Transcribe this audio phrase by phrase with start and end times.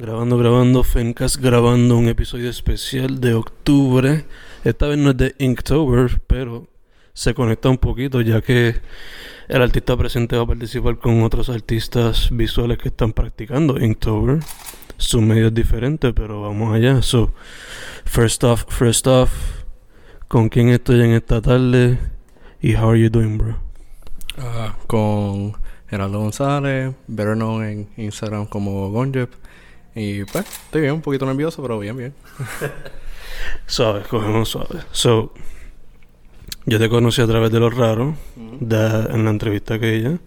[0.00, 4.24] Grabando, grabando, Fencast grabando un episodio especial de octubre.
[4.64, 6.68] Esta vez no es de Inktober, pero
[7.12, 8.76] se conecta un poquito ya que
[9.46, 14.40] el artista presente va a participar con otros artistas visuales que están practicando Inktober.
[14.96, 17.02] Su medio es diferente, pero vamos allá.
[17.02, 17.34] So,
[18.06, 19.30] first off, first off,
[20.28, 21.98] ¿con quién estoy en esta tarde?
[22.62, 23.58] ¿Y how are you doing, bro?
[24.38, 25.52] Ah, con
[25.88, 29.30] Gerardo González, better known en Instagram como Gonjep.
[29.94, 32.14] Y pues, estoy bien, un poquito nervioso, pero bien, bien.
[33.66, 34.80] Suave, cogemos suave.
[34.92, 35.32] So,
[36.66, 40.18] yo te conocí a través de lo raro, de- en la entrevista que ella.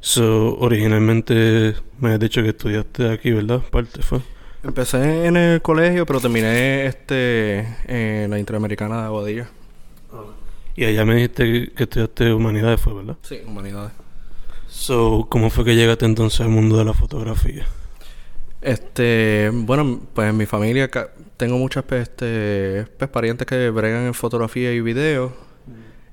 [0.00, 3.60] So, originalmente me has dicho que estudiaste aquí, ¿verdad?
[3.70, 4.20] Parte fue.
[4.64, 9.48] Empecé en el colegio, pero terminé este en la Interamericana de Aguadilla.
[10.76, 13.16] Y allá me dijiste que, que estudiaste humanidades, fue, ¿verdad?
[13.22, 13.92] Sí, humanidades.
[14.68, 17.66] So, ¿cómo fue que llegaste entonces al mundo de la fotografía?
[18.62, 24.06] Este, bueno, pues en mi familia ca- tengo muchas pues, este, pues, parientes que bregan
[24.06, 25.32] en fotografía y video.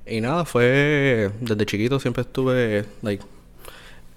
[0.06, 3.22] Y nada, fue desde chiquito siempre estuve like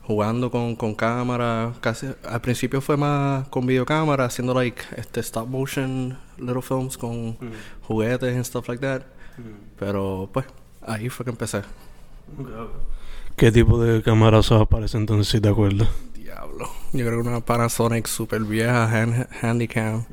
[0.01, 5.47] jugando con, con cámara, casi al principio fue más con videocámara, haciendo like este stop
[5.47, 7.37] motion little films con
[7.87, 9.03] juguetes and stuff like that.
[9.77, 10.47] Pero pues
[10.81, 11.61] ahí fue que empecé.
[13.35, 15.89] ¿Qué tipo de cámara usabas para ese entonces, si te acuerdas?
[16.15, 16.69] Diablo.
[16.93, 20.05] Yo creo que una Panasonic super vieja, hand, Handycam,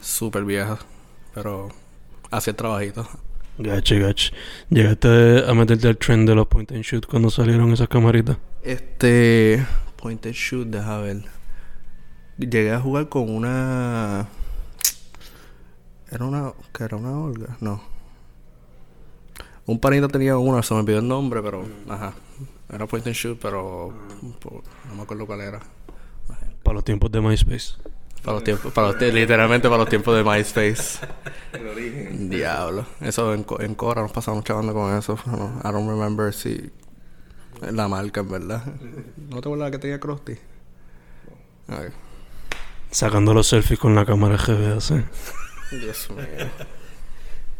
[0.00, 0.78] super vieja,
[1.34, 1.68] pero
[2.30, 3.08] hacía el trabajito.
[3.58, 4.32] Gache, gache.
[4.70, 8.36] ¿Llegaste a meterte al trend de los point and shoot cuando salieron esas camaritas?
[8.62, 9.66] Este
[9.96, 11.24] point and shoot, deja ver.
[12.38, 14.28] Llegué a jugar con una
[16.10, 17.82] era una que era una Olga, no.
[19.66, 22.14] Un panita tenía una, se me olvidó el nombre, pero ajá.
[22.72, 23.92] Era point and shoot, pero
[24.40, 25.60] po- no me acuerdo cuál era.
[26.68, 27.76] Para los tiempos de MySpace.
[28.22, 30.98] Para los tiempos, para los literalmente para los tiempos de MySpace.
[32.28, 32.84] Diablo.
[33.00, 35.18] Eso en, en Cora nos pasamos chavando con eso.
[35.24, 36.70] No, I don't remember si
[37.72, 38.64] la marca en verdad.
[39.16, 40.34] ¿No te acuerdas que tenía Krusty?
[41.68, 41.88] Ay,
[42.90, 45.02] Sacando los selfies con la cámara GB, así.
[45.70, 46.50] Dios mío.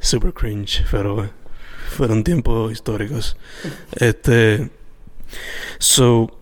[0.00, 1.30] Super cringe, pero
[1.96, 3.38] fueron tiempos históricos.
[3.92, 4.68] Este.
[5.78, 6.37] So,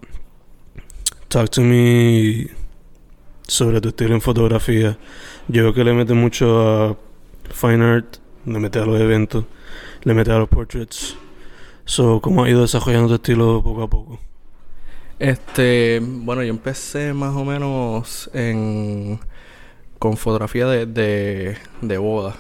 [1.37, 2.49] talk to me
[3.47, 4.97] sobre tu estilo en fotografía.
[5.49, 6.97] Yo veo que le metes mucho a
[7.53, 8.17] fine art,
[8.47, 9.45] le metes a los eventos,
[10.05, 11.15] le metes a los portraits.
[11.85, 14.19] So, ¿cómo has ido desarrollando tu estilo poco a poco?
[15.19, 19.21] Este, bueno, yo empecé más o menos en
[19.99, 22.35] con fotografía de, de, de boda.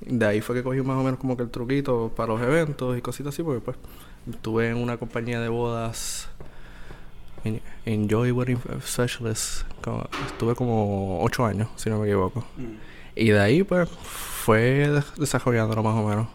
[0.00, 2.98] De ahí fue que cogí más o menos como que el truquito para los eventos
[2.98, 3.76] y cositas así, porque pues
[4.28, 6.28] estuve en una compañía de bodas,
[7.44, 12.44] en Enjoy Wedding Specialist, como- estuve como ocho años, si no me equivoco.
[13.14, 16.26] Y de ahí pues fue des- desarrollándolo más o menos.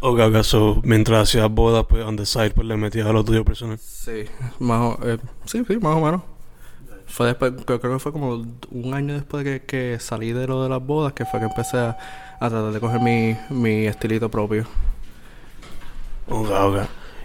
[0.00, 3.44] O acaso, mientras hacías bodas, pues on the side, pues le metías a lo tuyo
[3.44, 3.78] personal.
[3.78, 4.24] Sí,
[4.58, 6.22] más o, eh, sí, sí, más o menos.
[7.06, 10.46] Fue después, creo, creo que fue como un año después de que, que salí de
[10.46, 11.96] lo de las bodas, que fue que empecé a,
[12.40, 14.64] a tratar de coger mi, mi estilito propio.
[16.28, 16.76] Ok, ok.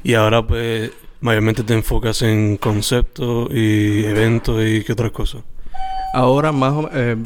[0.04, 0.92] Y ahora pues
[1.22, 5.44] mayormente te enfocas en conceptos y eventos y qué otras cosas.
[6.14, 7.18] Ahora más o- eh,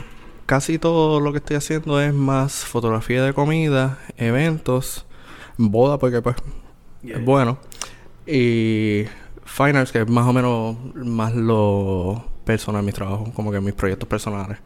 [0.45, 5.05] casi todo lo que estoy haciendo es más fotografía de comida, eventos,
[5.57, 6.35] boda porque pues
[7.03, 7.57] es bueno.
[8.25, 9.05] Y
[9.45, 13.73] fine arts que es más o menos más lo personal, mis trabajos, como que mis
[13.73, 14.57] proyectos personales.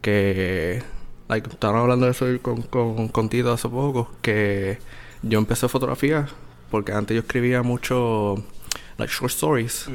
[0.00, 0.82] Que,
[1.28, 4.78] like, estaban hablando de eso con, con, con Tito hace poco, que
[5.22, 6.26] yo empecé fotografía
[6.70, 8.36] porque antes yo escribía mucho,
[8.98, 9.86] like, short stories.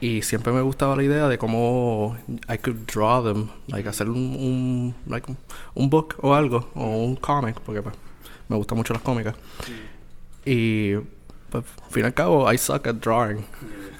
[0.00, 2.16] Y siempre me gustaba la idea de cómo
[2.48, 5.26] I could draw them, like hacer un, un, like,
[5.74, 7.94] un- book o algo, o un comic, porque pues,
[8.48, 9.34] me gustan mucho las cómicas.
[10.44, 10.96] Y
[11.50, 13.44] pues, al fin y al cabo, I suck at drawing.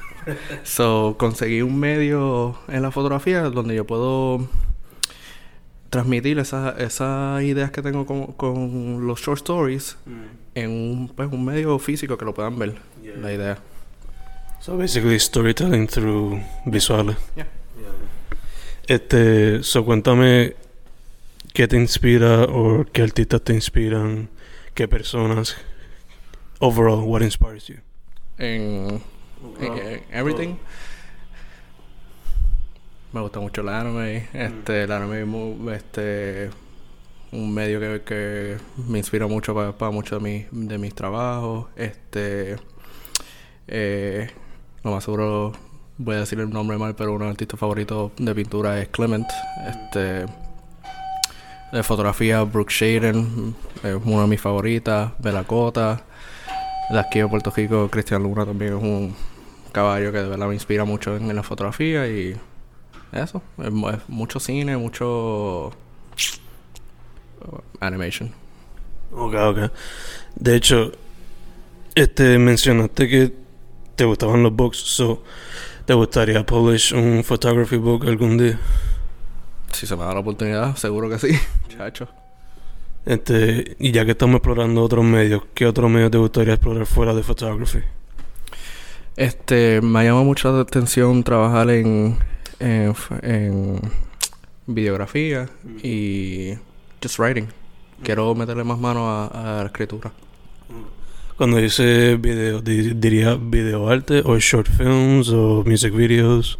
[0.64, 4.46] so, conseguí un medio en la fotografía donde yo puedo
[5.88, 9.96] transmitir esas esas ideas que tengo con, con los short stories
[10.56, 12.74] en un, pues, un medio físico que lo puedan ver,
[13.20, 13.58] la idea.
[14.60, 17.16] So basically storytelling through visuales.
[17.36, 17.46] Yeah.
[18.88, 20.54] Este, so cuéntame
[21.52, 24.28] ¿qué te inspira o qué artistas te inspiran?
[24.74, 25.56] ¿Qué personas?
[26.58, 27.76] Overall, what inspires you?
[28.38, 29.02] En,
[29.60, 30.56] en- en everything.
[33.12, 34.28] Me gusta mucho el anime.
[34.32, 36.50] Este, el anime este,
[37.32, 38.56] un medio que, que
[38.88, 41.66] me inspira mucho para, muchos de, mis de mis trabajos.
[41.76, 42.56] Este,
[43.68, 44.30] eh,
[44.82, 45.52] lo más seguro
[45.98, 48.88] voy a decir el nombre mal, pero uno de mis artistas favoritos de pintura es
[48.88, 49.26] Clement.
[49.68, 50.26] Este,
[51.72, 55.12] de fotografía, Brooke Shaden, es una de mis favoritas.
[55.18, 56.04] Belacota.
[56.90, 59.14] De aquí de Puerto Rico, Cristian Luna también es un
[59.72, 62.36] caballo que de verdad me inspira mucho en, la fotografía y
[63.12, 65.72] eso, es, mu- es mucho cine, mucho
[67.80, 68.32] animation.
[69.12, 69.58] Ok, ok.
[70.34, 70.92] De hecho,
[71.94, 73.32] este mencionaste que
[73.94, 75.22] te gustaban los books, so
[75.86, 78.58] ¿te gustaría publish un photography book algún día?
[79.72, 81.28] Si se me da la oportunidad, seguro que sí,
[81.68, 82.08] chacho.
[83.06, 87.14] Este, y ya que estamos explorando otros medios, ¿qué otros medios te gustaría explorar fuera
[87.14, 87.78] de photography?
[89.16, 92.18] Este, me llama mucho la atención trabajar en,
[92.60, 93.80] en
[94.66, 95.48] videografía
[95.82, 96.54] y
[97.06, 97.48] just writing.
[98.02, 100.10] Quiero meterle más mano a, a la escritura.
[101.36, 106.58] Cuando dice video, di- diría video arte o short films o music videos.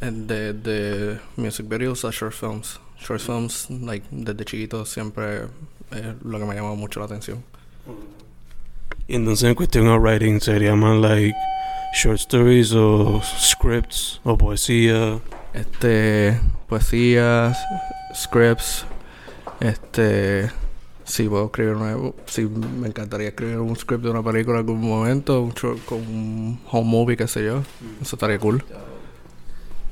[0.00, 2.78] And De, de music videos a short films.
[2.98, 5.44] Short films, like, desde chiquito siempre
[5.90, 7.42] es lo que me llama mucho la atención.
[9.06, 11.34] Y entonces en cuestión de writing sería más like
[11.94, 15.20] short stories o scripts o poesía.
[15.54, 16.38] Este,
[16.68, 17.56] poesías,
[18.14, 18.84] scripts,
[19.60, 20.50] este,
[21.04, 21.96] si puedo escribir una,
[22.26, 25.98] si me encantaría escribir un script de una película en algún momento, un short- con
[25.98, 27.62] un home movie, qué sé yo,
[28.00, 28.64] eso estaría cool.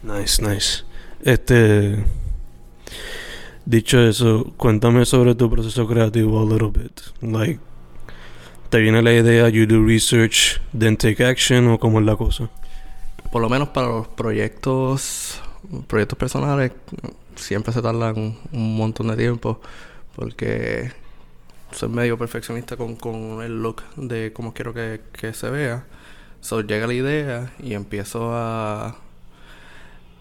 [0.02, 0.84] Nice, nice.
[1.22, 2.04] Este.
[3.64, 7.00] Dicho eso, cuéntame sobre tu proceso creativo a little bit.
[7.20, 7.58] Like,
[8.68, 12.48] ¿te viene la idea, you do research, then take action o cómo es la cosa?
[13.32, 15.40] Por lo menos para los proyectos,
[15.88, 16.70] proyectos personales,
[17.36, 19.60] siempre se tardan un montón de tiempo
[20.14, 20.92] porque
[21.72, 25.84] soy medio perfeccionista con, con el look de cómo quiero que, que se vea.
[26.40, 28.96] So llega la idea y empiezo a...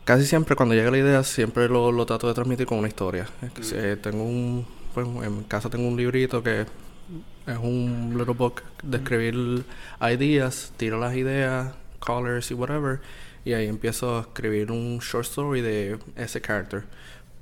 [0.04, 3.28] Casi siempre cuando llega la idea siempre lo, lo trato de transmitir con una historia.
[3.62, 4.66] Si, eh, tengo un...
[4.94, 9.66] Pues en casa tengo un librito que es un little book de escribir
[10.02, 13.02] ideas, tiro las ideas, colors y whatever,
[13.46, 16.84] y ahí empiezo a escribir un short story de ese character.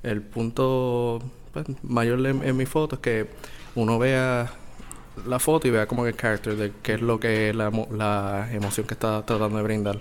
[0.04, 1.22] El punto
[1.54, 3.28] pues, mayor en, en mi foto es que
[3.76, 4.52] uno vea
[5.26, 7.90] la foto y vea como que el character de qué es lo que la, emo-
[7.92, 10.00] la emoción que está tratando de brindar.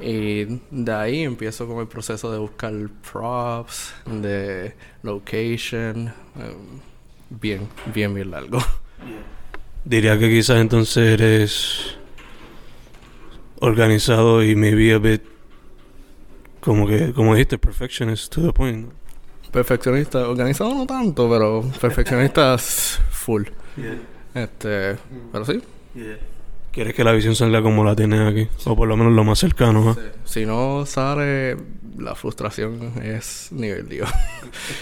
[0.00, 2.72] Y de ahí empiezo con el proceso de buscar
[3.10, 6.80] props, de location, em,
[7.30, 8.58] bien, bien, bien largo.
[9.84, 11.96] Diría que quizás entonces eres
[13.64, 15.22] organizado y maybe a bit
[16.60, 18.90] como que, como dijiste, perfectionist to the point.
[19.52, 23.44] Perfeccionista, organizado no tanto, pero perfeccionista s- full.
[24.34, 24.96] Este,
[25.30, 25.62] pero sí.
[26.72, 29.38] Quieres que la visión salga como la tienes aquí, o por lo menos lo más
[29.38, 29.90] cercano.
[29.90, 30.00] ¿ah?
[30.24, 31.56] Si no sale,
[31.98, 34.10] la frustración es nivel Dios.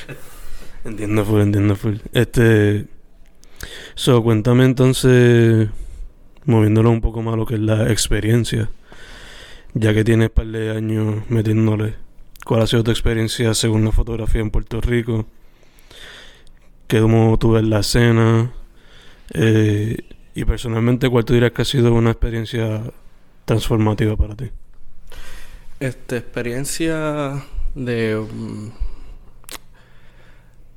[0.84, 1.96] Entiendo full, entiendo full.
[2.12, 2.86] Este.
[3.94, 5.68] So, cuéntame entonces,
[6.46, 8.70] moviéndolo un poco más a lo que es la experiencia.
[9.74, 11.94] Ya que tienes par de años metiéndole,
[12.44, 15.26] ¿cuál ha sido tu experiencia según la fotografía en Puerto Rico?
[16.86, 18.52] ¿Qué cómo tú ves la escena?
[19.34, 19.98] Eh,
[20.34, 22.82] y personalmente, ¿cuál tú dirías que ha sido una experiencia
[23.46, 24.50] transformativa para ti?
[25.80, 27.44] Este, experiencia
[27.74, 28.16] de...
[28.16, 28.68] mm,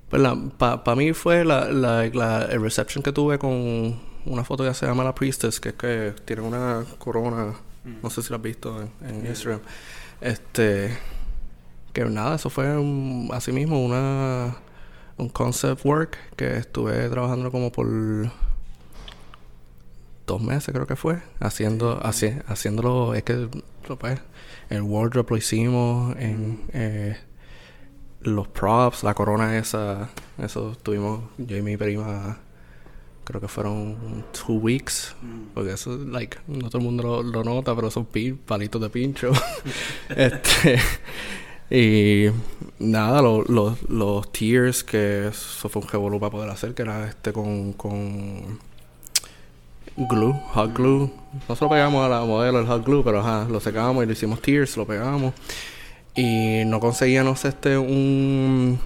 [0.10, 4.64] Pues la, para mí fue la, la, la- el reception que tuve con una foto
[4.64, 7.54] que se llama La Priestess, que es que tiene una corona,
[8.02, 9.60] no sé si la has visto en, en Instagram.
[10.22, 10.98] Este,
[11.94, 14.56] que nada, eso fue un, así mismo una,
[15.18, 17.88] un concept work que estuve trabajando como por
[20.28, 23.48] dos meses creo que fue, haciendo, haci- haciéndolo, es que
[24.00, 24.20] pues,
[24.70, 27.18] el wardrobe lo hicimos, en eh,
[28.22, 32.40] los props, la corona esa, eso tuvimos yo y mi prima,
[33.26, 35.14] creo que fueron two weeks,
[35.54, 38.90] porque eso, like, no todo el mundo lo, lo nota, pero son pi- palitos de
[38.90, 39.32] pincho.
[40.16, 40.80] este,
[41.70, 42.28] y
[42.80, 47.08] nada, lo- lo- los tiers, que eso fue un revolú para poder hacer, que era
[47.10, 48.60] este con, con
[49.98, 51.10] glue, hot glue.
[51.50, 54.42] Nosotros pegamos a la modelo el hot glue, pero ajá, lo secamos y lo hicimos
[54.42, 55.34] tiers, lo pegamos.
[56.16, 58.80] Y no conseguíamos este un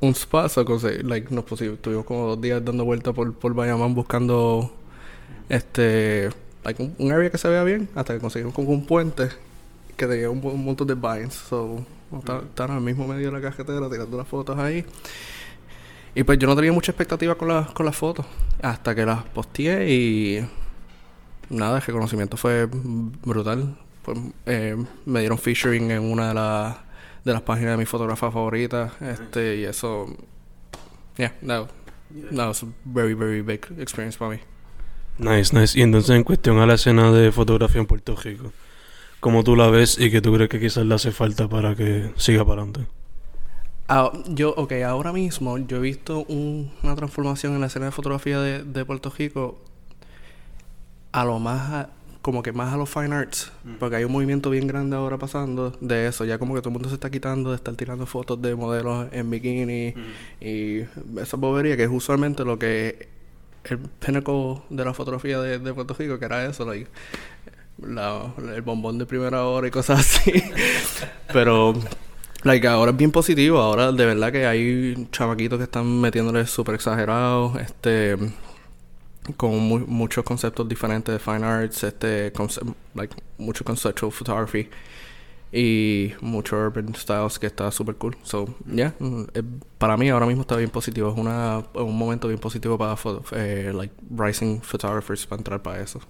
[0.00, 3.54] un spot, so conseguí, like, nos pusimos, estuvimos como dos días dando vueltas por, por
[3.54, 4.72] Bayamán buscando
[5.48, 6.30] este
[6.64, 9.28] like un, un área que se vea bien hasta que conseguimos como un puente
[9.96, 11.34] que tenía un, un montón de vines.
[11.34, 11.84] So,
[12.48, 14.84] estaban al mismo medio de la cajetera tirando las fotos ahí.
[16.14, 18.24] Y pues yo no tenía mucha expectativa con, las con las fotos.
[18.62, 20.48] Hasta que las posteé y...
[21.50, 23.76] Nada, el reconocimiento fue brutal.
[24.02, 24.76] Pues, eh,
[25.06, 26.76] me dieron featuring en una de, las
[27.28, 28.92] de las páginas de mi fotógrafa favorita.
[29.00, 30.06] Este, y eso...
[31.16, 31.68] Yeah, that,
[32.32, 34.40] that was a very, very big experience for me.
[35.18, 35.78] Nice, nice.
[35.78, 38.52] Y entonces en cuestión a la escena de fotografía en Puerto Rico,
[39.20, 42.12] ¿cómo tú la ves y qué tú crees que quizás le hace falta para que
[42.16, 42.88] siga para adelante?
[43.88, 47.92] Ah, yo, ok, ahora mismo yo he visto un- una transformación en la escena de
[47.92, 49.58] fotografía de, de Puerto Rico
[51.12, 51.90] a lo más, a-
[52.28, 55.70] como que más a los fine arts, porque hay un movimiento bien grande ahora pasando
[55.80, 58.42] de eso, ya como que todo el mundo se está quitando de estar tirando fotos
[58.42, 59.94] de modelos en bikini
[60.42, 60.80] y
[61.18, 63.08] esa bobería que es usualmente lo que
[63.64, 66.90] el pinnacle de la fotografía de, de Puerto Rico, que era eso, like,
[67.82, 70.32] la- el bombón de primera hora y cosas así.
[71.32, 71.74] Pero
[72.44, 73.58] Like, ahora es bien positivo.
[73.58, 77.58] Ahora de verdad que hay chamaquitos que están metiéndole súper exagerados.
[77.60, 78.16] Este.
[79.36, 81.84] Con mu- muchos conceptos diferentes de fine arts.
[81.84, 82.32] Este.
[82.32, 82.60] conce-
[82.94, 84.68] like, mucho conceptual photography.
[85.50, 88.14] Y mucho urban styles que está súper cool.
[88.22, 88.92] So, yeah.
[88.98, 89.42] mm, eh,
[89.78, 91.10] para mí ahora mismo está bien positivo.
[91.10, 92.94] Es una, un momento bien positivo para
[93.32, 96.00] eh, like, rising photographers para entrar para eso.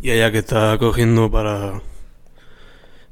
[0.00, 1.80] Y ella que está cogiendo para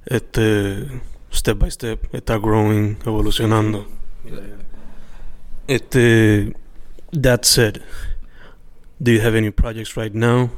[0.06, 0.86] este
[1.32, 3.86] step by step, está growing, evolucionando.
[5.66, 6.52] Este
[7.12, 7.80] that said,
[9.04, 10.50] do you have any projects right now?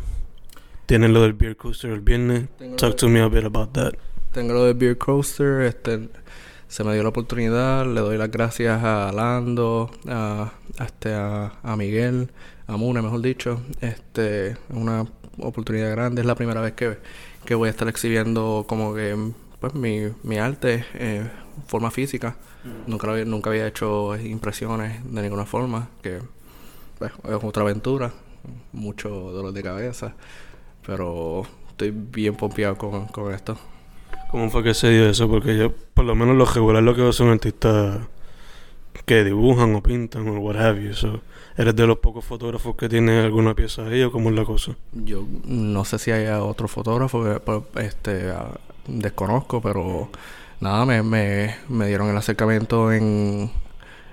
[0.86, 2.48] Tienen lo del beer coaster el viernes.
[2.76, 3.94] Talk to me a bit about that.
[4.32, 6.10] Tengo lo de Beer Coaster, este,
[6.68, 11.74] se me dio la oportunidad, le doy las gracias a Lando, a, este, a, a
[11.74, 12.28] Miguel,
[12.66, 13.62] a Muna, mejor dicho.
[13.80, 15.06] Este, es una
[15.38, 16.98] oportunidad grande, es la primera vez que,
[17.46, 19.16] que voy a estar exhibiendo como que
[19.58, 21.30] pues mi, mi arte en
[21.66, 22.36] forma física.
[22.86, 26.20] Nunca, lo había, nunca había hecho impresiones de ninguna forma, que
[26.98, 28.12] pues, es otra aventura,
[28.72, 30.14] mucho dolor de cabeza,
[30.86, 33.58] pero estoy bien pompeado con, con esto.
[34.30, 35.28] ¿Cómo fue que se dio eso?
[35.28, 38.00] Porque yo, por lo menos, lo regular lo que veo son artistas
[39.04, 40.94] que dibujan o pintan o what have you.
[40.94, 41.20] So,
[41.56, 44.76] ¿Eres de los pocos fotógrafos que tiene alguna pieza ahí o cómo es la cosa?
[44.92, 48.50] Yo no sé si hay otro fotógrafo que pues, este ah,
[48.86, 50.10] desconozco, pero
[50.60, 53.50] nada, me, me, me dieron el acercamiento en,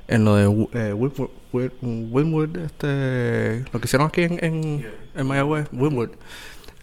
[0.08, 0.44] en lo de
[0.90, 6.10] eh, Winwood, Win- Winwood, este, lo que hicieron aquí en, en, en Mayagüez, Winwood.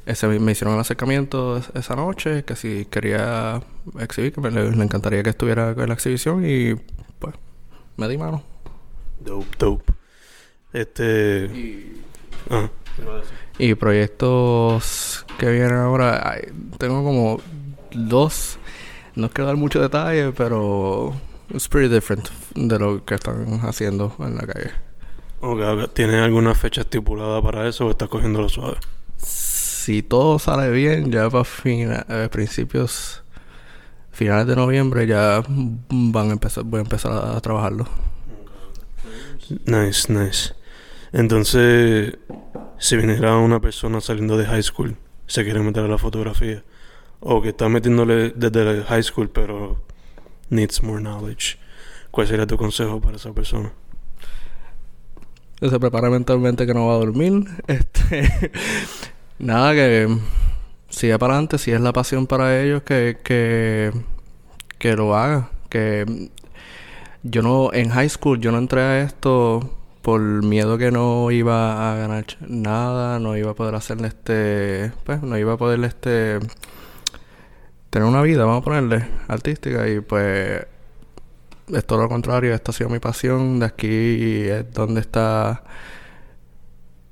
[0.06, 3.62] Ese, me hicieron el acercamiento es- esa noche, que si quería
[3.98, 6.74] exhibir, que me, le, le encantaría que estuviera en la exhibición y
[7.18, 7.34] pues
[7.96, 8.42] me di mano.
[9.20, 9.92] Dope, dope.
[10.72, 11.50] Este.
[12.50, 12.68] Ah,
[13.58, 16.42] Y proyectos que vienen ahora, ay,
[16.78, 17.40] tengo como
[17.92, 18.58] dos.
[19.14, 21.12] No quiero dar mucho detalle, pero
[21.54, 24.70] it's pretty different de lo que están haciendo en la calle.
[25.40, 25.92] ok, ok.
[25.92, 28.76] ¿Tienes alguna fecha estipulada para eso o estás cogiendo lo suave?
[29.16, 33.22] Si todo sale bien, ya para fina- eh, principios,
[34.12, 35.42] finales de noviembre, ya
[35.88, 37.86] van a empezar, voy a empezar a, a trabajarlo.
[39.66, 40.54] Nice, nice.
[41.12, 42.16] Entonces,
[42.78, 46.62] si viniera una persona saliendo de high school, se quiere meter a la fotografía,
[47.20, 49.82] o que está metiéndole desde la high school, pero
[50.50, 51.56] needs more knowledge,
[52.10, 53.72] ¿cuál sería tu consejo para esa persona?
[55.68, 57.44] se prepara mentalmente que no va a dormir.
[57.66, 58.50] Este,
[59.38, 60.08] nada, que
[60.88, 63.92] siga para adelante, si es la pasión para ellos, que, que,
[64.78, 65.50] que lo haga.
[65.68, 66.30] Que
[67.22, 71.92] yo no, en high school, yo no entré a esto por miedo que no iba
[71.92, 76.38] a ganar nada, no iba a poder hacerle este, pues, no iba a poder este,
[77.90, 80.64] tener una vida, vamos a ponerle, artística y pues
[81.72, 85.62] es todo lo contrario, esta ha sido mi pasión, de aquí es donde está,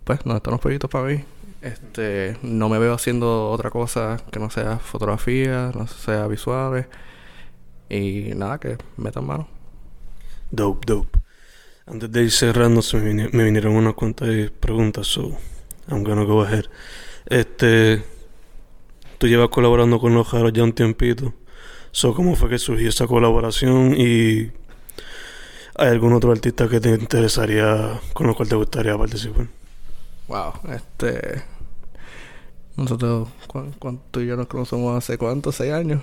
[0.05, 1.25] pues, donde están los proyectos para mí.
[1.61, 6.87] Este, no me veo haciendo otra cosa que no sea fotografía, no sea visuales
[7.89, 9.49] y nada, que metan mano.
[10.51, 11.19] Dope, dope.
[11.87, 14.29] Antes de ir cerrando, se me, vini- me vinieron unas cuantas
[14.61, 15.37] preguntas, so
[15.89, 16.67] I'm gonna go ahead.
[17.27, 18.03] Este,
[19.19, 21.35] tú llevas colaborando con los Jaros ya un tiempito.
[21.91, 23.95] So, ¿cómo fue que surgió esa colaboración?
[23.97, 24.51] Y
[25.77, 29.47] ¿hay algún otro artista que te interesaría, con lo cual te gustaría participar?
[30.29, 31.43] Wow, este,
[32.77, 35.53] nosotros, ¿cu- cuánto tú y yo nos conocemos hace cuánto?
[35.53, 36.03] ¿Seis años?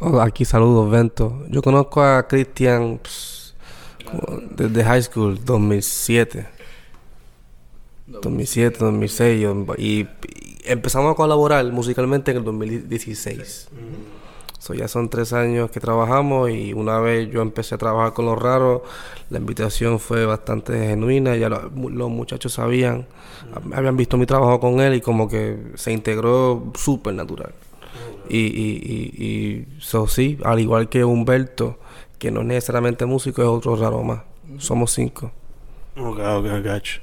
[0.00, 1.44] Hola, aquí saludos, Vento.
[1.48, 3.54] Yo conozco a Cristian pss,
[4.56, 6.48] Desde high school, 2007.
[8.06, 9.40] 2007, 2006.
[9.40, 10.08] yo- y, y
[10.64, 13.68] empezamos a colaborar musicalmente en el 2016.
[14.58, 18.24] So, ya son tres años que trabajamos y una vez yo empecé a trabajar con
[18.24, 18.80] los raros,
[19.28, 23.06] la invitación fue bastante genuina, ya lo- los muchachos sabían,
[23.54, 27.52] hab- habían visto mi trabajo con él y como que se integró súper natural.
[28.30, 28.80] Y, y,
[29.18, 31.78] y, y so, sí, al igual que Humberto,
[32.18, 34.22] que no es necesariamente músico, es otro raro más.
[34.58, 35.30] Somos cinco.
[35.96, 37.00] Ok, ok, gotcha.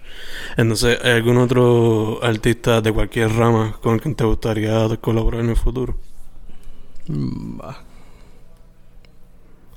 [0.57, 5.49] Entonces, ¿hay algún otro artista de cualquier rama con el que te gustaría colaborar en
[5.49, 5.95] el futuro?
[7.07, 7.77] Mm, bah.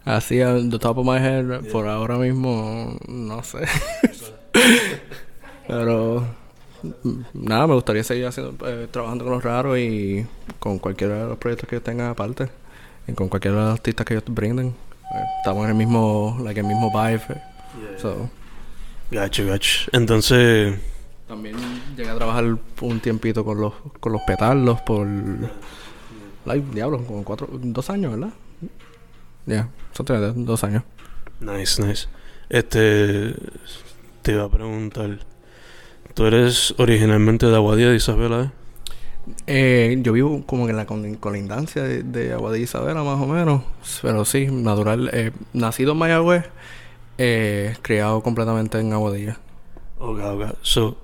[0.04, 3.58] Así, on the top of my head, por ahora mismo, no sé.
[5.66, 6.24] Pero,
[6.82, 10.26] mm, nada, me gustaría seguir haciendo, eh, trabajando con los raros y
[10.58, 12.50] con cualquiera de los proyectos que tengan aparte.
[13.06, 14.68] Y con cualquiera de los artistas que ellos brinden.
[15.14, 17.22] Eh, estamos en el mismo, like, el mismo vibe.
[17.30, 17.42] eh.
[17.98, 18.28] So,
[19.14, 19.88] Gotcha, gotcha.
[19.92, 20.74] Entonces,
[21.28, 21.54] también
[21.96, 25.06] llegué a trabajar un tiempito con los, con los petardos por...
[26.44, 28.34] Like, diablo, como cuatro, dos años, ¿verdad?
[29.46, 30.82] Ya, son tres, dos años.
[31.38, 32.08] nice, nice.
[32.48, 33.34] Este,
[34.22, 35.20] te iba a preguntar,
[36.14, 38.50] ¿tú eres originalmente de Aguadilla de Isabela, eh?
[39.46, 43.62] Eh, yo vivo como en la colindancia de, de Aguadilla y Isabela, más o menos.
[44.02, 45.08] Pero sí, natural.
[45.12, 46.44] Eh, nacido en Mayagüez,
[47.18, 49.38] eh, criado completamente en Aguadilla.
[49.98, 50.42] Ok, ok.
[50.62, 50.96] So,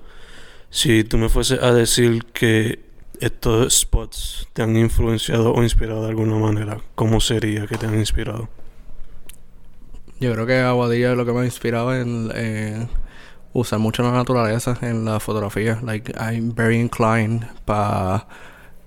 [0.69, 2.79] si tú me fueses a decir que
[3.19, 7.97] estos spots te han influenciado o inspirado de alguna manera, ¿cómo sería que te han
[7.97, 8.49] inspirado?
[10.19, 12.87] Yo creo que Aguadilla es lo que me ha inspirado en eh,
[13.53, 15.79] usar mucho la naturaleza en la fotografía.
[15.83, 18.27] Like, I'm very inclined para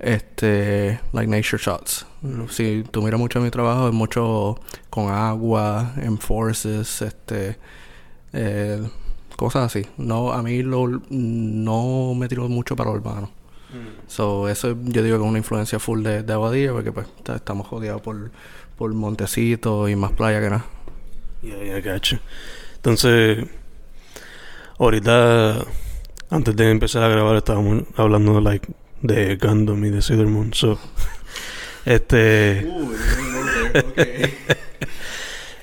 [0.04, 2.06] este, like nature shots.
[2.50, 4.58] Si tú miras mucho mi trabajo, es mucho
[4.90, 7.58] con agua, en forests, este,
[8.32, 8.82] eh,
[9.36, 9.86] cosas así.
[9.96, 13.30] No, a mí lo, no me tiro mucho para lo urbano.
[14.06, 17.34] So, eso yo digo que es una influencia full de, de Aguadilla porque pues ta-
[17.36, 18.30] estamos rodeados por,
[18.76, 20.64] por montecitos y más playa que nada.
[21.42, 22.18] Ya, ya, gacho.
[22.76, 23.44] Entonces,
[24.78, 25.64] ahorita,
[26.30, 28.68] antes de empezar a grabar, estábamos hablando like,
[29.04, 30.52] de Gundam y de Sailor Moon.
[30.54, 30.78] So,
[31.84, 32.66] este,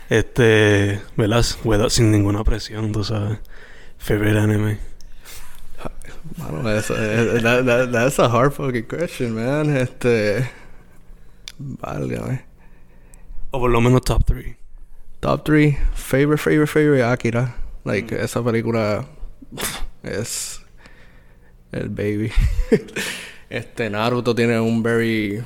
[0.10, 1.44] este, ¿verdad?
[1.64, 3.40] Without- sin ninguna presión, tú sabes.
[3.98, 4.78] Favorite anime.
[6.38, 6.82] Mano, eh,
[7.42, 9.76] that, that, that's a hard fucking question, man.
[9.76, 10.50] Este.
[11.58, 12.44] Válgame.
[13.52, 14.56] O por lo menos top 3.
[15.20, 15.76] Top 3.
[15.94, 17.04] Favorite, favorite, favorite.
[17.04, 17.56] Akira.
[17.84, 19.06] Like, esa película
[20.04, 20.62] es.
[21.72, 22.32] El baby.
[23.52, 25.44] este Naruto tiene un very.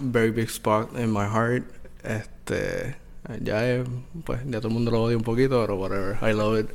[0.00, 1.62] Very big spot in my heart.
[2.02, 2.96] Este.
[3.40, 3.86] Ya es.
[4.24, 6.18] Pues ya todo el mundo lo odia un poquito, pero whatever.
[6.22, 6.70] I love it.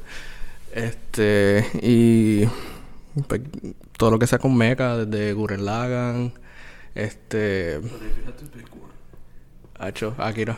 [0.71, 1.65] Este.
[1.81, 2.45] Y.
[3.27, 3.41] pues,
[3.97, 6.33] todo lo que sea con mecha, desde Gurren Lagann.
[6.93, 7.81] Este.
[9.77, 10.57] Hacho, Akira.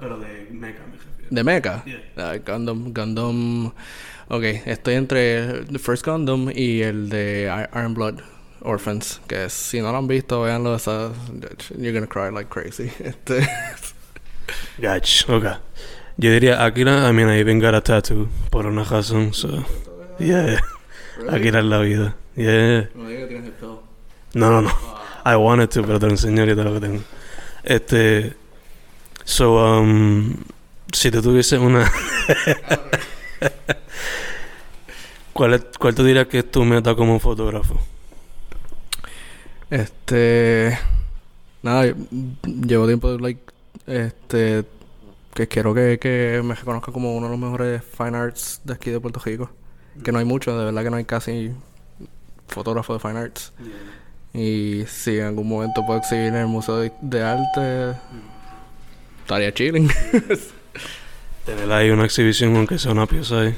[0.00, 1.28] pero de Mecha me refiero.
[1.28, 1.84] ¿De Mecha?
[1.84, 2.02] Yeah.
[2.16, 3.72] Ah, Gundam, Gundam...
[4.28, 8.20] Ok, estoy entre The First Gundam y el de Iron Blood
[8.62, 9.20] Orphans.
[9.26, 10.74] Que si no lo han visto, véanlo.
[10.74, 11.10] Esa,
[11.78, 12.90] you're gonna cry like crazy.
[13.00, 13.46] Este,
[14.78, 15.44] Gotcha, ok.
[16.18, 19.64] Yo diría Akira, I mean, I even got a tattoo por una razón, so.
[20.18, 20.60] Yeah,
[21.28, 22.14] Akira es la vida.
[22.36, 22.88] Yeah.
[24.34, 24.70] No, no, no.
[25.24, 27.02] I wanted to, pero te lo enseño ahorita lo que tengo.
[27.64, 28.34] Este.
[29.24, 30.36] So, um.
[30.92, 31.90] Si tú tuvieses una.
[35.32, 37.78] ¿Cuál, es- ¿Cuál tú dirías que es tu meta como fotógrafo?
[39.70, 40.78] Este.
[41.62, 41.94] Nada,
[42.42, 43.40] llevo tiempo, like.
[43.86, 44.64] Este.
[45.34, 48.90] Que quiero que, que me reconozca como uno de los mejores fine arts de aquí
[48.90, 49.50] de Puerto Rico.
[50.02, 51.52] Que no hay mucho, de verdad que no hay casi
[52.48, 53.52] fotógrafos de fine arts.
[54.32, 57.98] Y si en algún momento puedo exhibir en el Museo de, de Arte,
[59.20, 59.90] estaría chilling.
[61.46, 63.56] Tener ahí una exhibición, aunque sea una pieza ahí.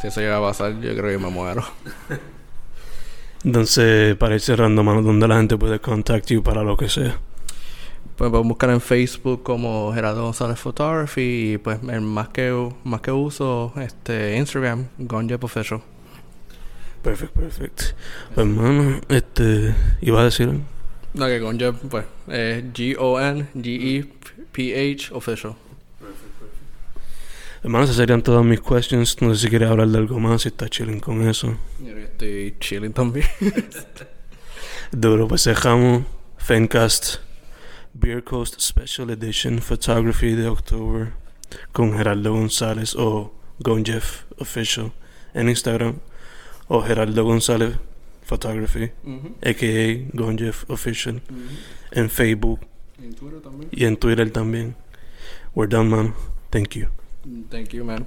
[0.00, 1.64] si eso llega a pasar, yo creo que me muero.
[3.44, 7.18] Entonces, para ir cerrando, mano, ¿dónde la gente puede contact you para lo que sea?
[8.16, 12.52] Pues pueden buscar en Facebook como Gerardo González Photography y pues el más que
[12.84, 15.80] más que uso este Instagram Gonjep Official.
[17.02, 17.84] Perfecto, perfecto.
[18.34, 19.74] Pues, hermano, este.
[20.02, 20.50] Iba a decir.
[21.14, 24.12] No que Gonjep pues es G O N G E
[24.52, 25.54] P H Official.
[27.62, 29.20] Hermano, esas serían todas mis questions.
[29.20, 31.56] No sé si quieres hablar de algo más, si estás chilling con eso.
[31.78, 33.26] Yo estoy chilling también.
[34.92, 36.04] Duro, pues dejamos
[36.38, 37.16] Fencast
[37.92, 41.12] Beer Coast Special Edition Photography de October
[41.72, 44.92] con Gerardo González o Gonjeff Official
[45.34, 45.96] en Instagram
[46.68, 47.76] o Gerardo González
[48.22, 49.50] Photography, uh -huh.
[49.50, 50.16] a.k.a.
[50.16, 51.98] Gonjeff Official, uh -huh.
[51.98, 52.60] en Facebook.
[53.02, 53.68] En Twitter también.
[53.72, 54.76] Y en Twitter también.
[55.54, 56.14] We're done, man.
[56.50, 56.86] Thank you.
[57.50, 58.06] Thank you, man.